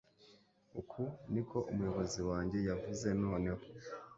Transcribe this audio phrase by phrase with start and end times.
[0.79, 1.01] Uku
[1.31, 3.61] niko umuyobozi wanjye yavuze Noneho